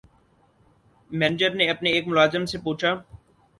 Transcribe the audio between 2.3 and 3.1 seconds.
سے پوچھا